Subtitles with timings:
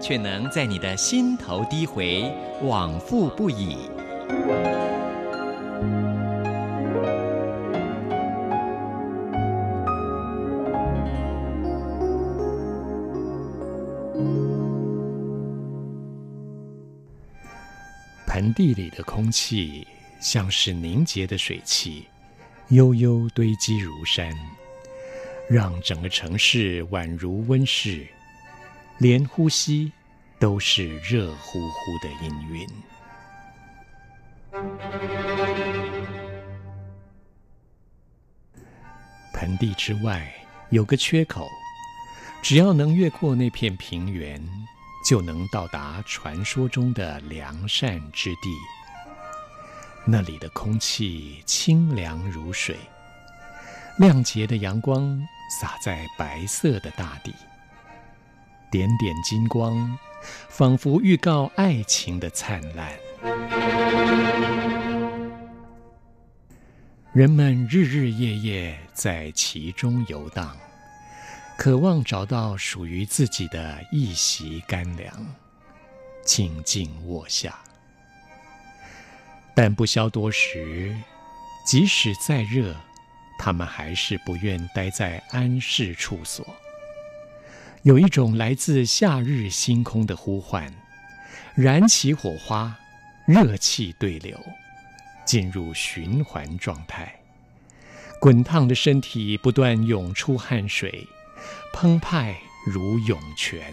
[0.00, 3.76] 却能在你的心头低回，往复不已。
[18.26, 19.84] 盆地里的空气
[20.20, 22.06] 像是凝结的水汽，
[22.68, 24.32] 悠悠堆积如山，
[25.50, 28.06] 让整个城市宛如温室，
[28.98, 29.92] 连呼吸
[30.40, 32.68] 都是热乎乎的氤氲。
[39.32, 40.28] 盆地之外
[40.70, 41.46] 有个缺口，
[42.42, 44.44] 只要能越过那片平原，
[45.08, 48.52] 就能到达传说中的良善之地。
[50.04, 52.76] 那里的空气清凉如水，
[53.96, 55.24] 亮洁的阳光
[55.60, 57.32] 洒在白色的大地，
[58.70, 59.98] 点点金光，
[60.48, 62.92] 仿佛预告爱情的灿烂。
[67.12, 70.56] 人们日日夜夜在其中游荡。
[71.56, 75.26] 渴望找到属于自己的一席干粮，
[76.24, 77.58] 静静卧下。
[79.56, 80.94] 但不消多时，
[81.66, 82.76] 即使再热，
[83.40, 86.46] 他们还是不愿待在安适处所。
[87.82, 90.72] 有一种来自夏日星空的呼唤，
[91.54, 92.76] 燃起火花，
[93.24, 94.36] 热气对流，
[95.24, 97.14] 进入循环状态。
[98.20, 101.06] 滚烫的身体不断涌出汗水。
[101.72, 102.36] 澎湃
[102.66, 103.72] 如涌泉。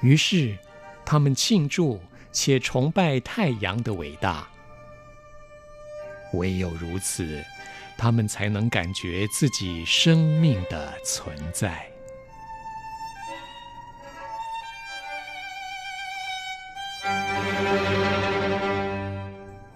[0.00, 0.58] 于是，
[1.04, 2.00] 他们庆祝
[2.38, 4.46] 且崇拜太阳的伟大。
[6.34, 7.42] 唯有如此，
[7.96, 11.90] 他们才能感觉自己生命的存在。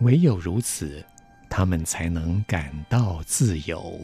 [0.00, 1.02] 唯有如此，
[1.48, 3.98] 他们才能感到自由。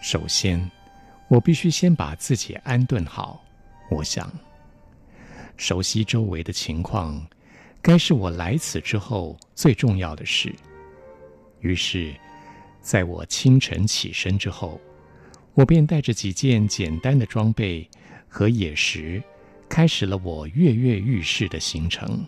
[0.00, 0.70] 首先，
[1.26, 3.42] 我必须先把自己安顿好。
[3.90, 4.32] 我想，
[5.62, 7.24] 熟悉周围的情况，
[7.80, 10.52] 该是我来此之后最重要的事。
[11.60, 12.12] 于是，
[12.80, 14.80] 在我清晨起身之后，
[15.54, 17.88] 我便带着几件简单的装备
[18.26, 19.22] 和野食，
[19.68, 22.26] 开始了我跃跃欲试的行程。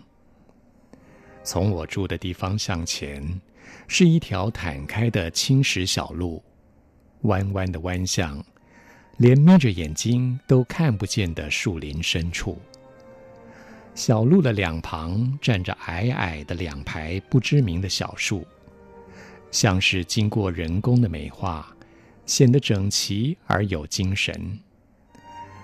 [1.43, 3.41] 从我住的地方向前，
[3.85, 6.41] 是一条坦开的青石小路，
[7.23, 8.41] 弯弯的弯向，
[9.17, 12.57] 连眯着眼睛都看不见的树林深处。
[13.95, 18.45] 小路的两旁站着矮矮的两排不知名的小树，
[19.51, 21.73] 像是经过人工的美化，
[22.25, 24.59] 显得整齐而有精神。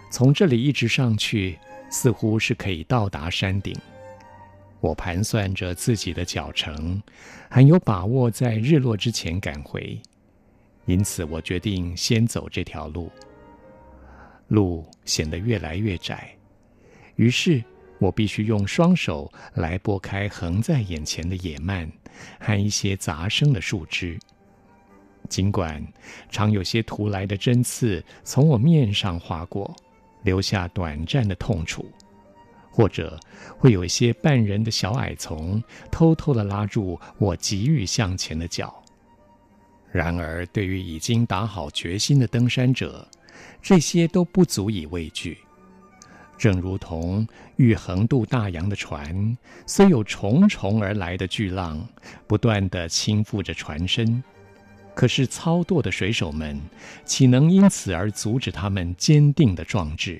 [0.09, 1.59] 从这里一直上去，
[1.89, 3.75] 似乎是可以到达山顶。
[4.79, 7.03] 我盘算着自己的脚程，
[7.49, 10.01] 很有把握在日落之前赶回，
[10.85, 13.11] 因此我决定先走这条路。
[14.47, 16.33] 路显得越来越窄，
[17.15, 17.63] 于是
[18.01, 21.87] 我必须用双手来拨开横在眼前的野蔓
[22.39, 24.17] 和一些杂生的树枝。
[25.29, 25.85] 尽管
[26.31, 29.73] 常有些突来的针刺从我面上划过，
[30.23, 31.85] 留下短暂的痛楚。
[32.73, 33.19] 或者
[33.57, 35.61] 会有一些半人的小矮丛
[35.91, 38.73] 偷偷地拉住我急于向前的脚。
[39.91, 43.05] 然而，对于已经打好决心的登山者，
[43.61, 45.37] 这些都不足以畏惧。
[46.41, 47.27] 正如同
[47.57, 51.87] 欲横渡大洋的船，虽有重重而来的巨浪
[52.25, 54.23] 不断地倾覆着船身，
[54.95, 56.59] 可是操舵的水手们
[57.05, 60.19] 岂能因此而阻止他们坚定的壮志？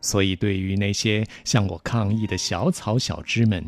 [0.00, 3.64] 所以，对于那些向我抗议的小草小枝们，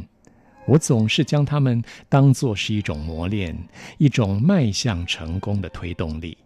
[0.66, 3.56] 我总是将它们当作是一种磨练，
[3.98, 6.36] 一种迈向成功的推动力。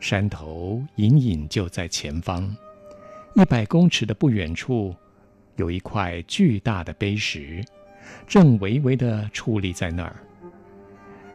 [0.00, 2.56] 山头隐隐就在前方，
[3.34, 4.94] 一百公尺的不远处，
[5.56, 7.64] 有一块巨大的碑石，
[8.26, 10.16] 正微微地矗立在那儿。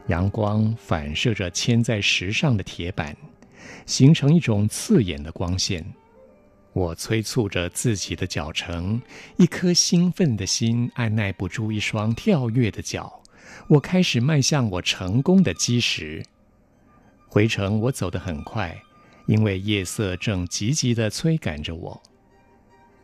[0.08, 3.16] 阳光反射着嵌在石上的铁板，
[3.86, 5.84] 形成一种刺眼的光线。
[6.74, 9.02] 我催促着自己的脚程，
[9.38, 13.22] 一颗兴奋的心按捺不住一双跳跃的脚。
[13.68, 16.22] 我开始迈向我成功的基石。
[17.28, 18.78] 回程我走得很快，
[19.26, 22.02] 因为夜色正急急地催赶着我。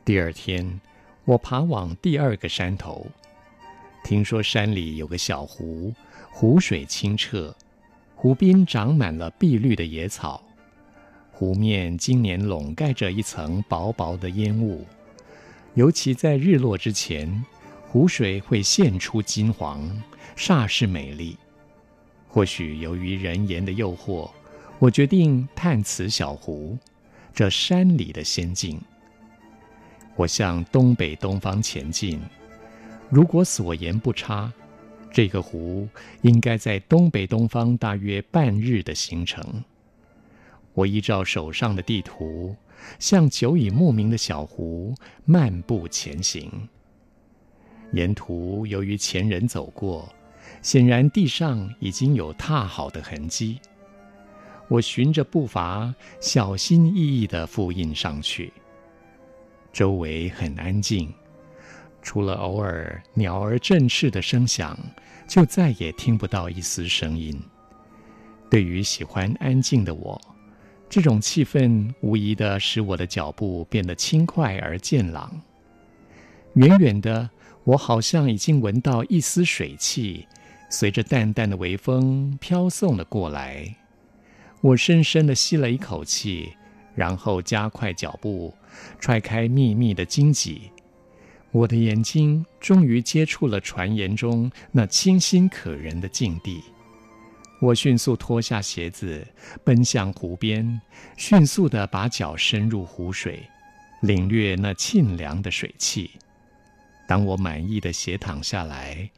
[0.05, 0.79] 第二天，
[1.25, 3.05] 我爬往第二个山头，
[4.03, 5.93] 听说山里有个小湖，
[6.31, 7.55] 湖水清澈，
[8.15, 10.43] 湖边长满了碧绿的野草。
[11.31, 14.85] 湖面今年笼盖着一层薄薄的烟雾，
[15.73, 17.43] 尤其在日落之前，
[17.87, 19.89] 湖水会现出金黄，
[20.37, 21.35] 煞是美丽。
[22.27, 24.29] 或许由于人言的诱惑，
[24.81, 26.75] 我决定探此小湖，
[27.35, 28.81] 这山里的仙境。
[30.15, 32.19] 我向东北东方前进，
[33.07, 34.51] 如果所言不差，
[35.11, 35.87] 这个湖
[36.23, 39.63] 应该在东北东方大约半日的行程。
[40.73, 42.55] 我依照手上的地图，
[42.97, 44.95] 向久已慕名的小湖
[45.25, 46.51] 漫步前行。
[47.93, 50.11] 沿途由于前人走过，
[50.63, 53.59] 显然地上已经有踏好的痕迹。
[54.71, 58.53] 我循着步伐，小心翼翼地复印上去。
[59.73, 61.13] 周围很安静，
[62.01, 64.79] 除了偶尔鸟儿振翅的声响，
[65.27, 67.37] 就再也听不到一丝声音。
[68.49, 70.19] 对于喜欢安静的我，
[70.89, 75.29] 这种气氛无疑地使我的脚步变得轻快而健朗。
[76.53, 77.29] 远远的，
[77.65, 80.25] 我好像已经闻到一丝水汽，
[80.69, 83.75] 随着淡淡的微风飘送了过来。
[84.61, 86.53] 我深深地吸了一口气，
[86.95, 88.53] 然后加快脚步，
[88.99, 90.71] 踹开密密的荆棘。
[91.51, 96.63] 我的眼睛终于接触了传言中那清新可人的境地。
[97.59, 99.27] 我迅速脱下鞋子，
[99.63, 100.79] 奔向湖边，
[101.17, 103.43] 迅速地把脚伸入湖水，
[104.01, 106.11] 领略那沁凉的水汽。
[107.07, 109.09] 当我满意地斜躺下来，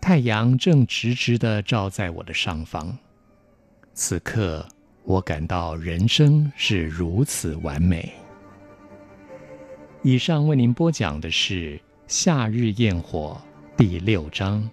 [0.00, 2.96] 太阳正直直地照在我的上方。
[3.92, 4.66] 此刻，
[5.04, 8.10] 我感到人生是如此完美。
[10.02, 13.40] 以上为您播讲的是《夏日焰火》
[13.76, 14.68] 第六章，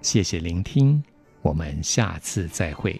[0.00, 1.02] 谢谢聆听。
[1.42, 2.98] 我们下次再会。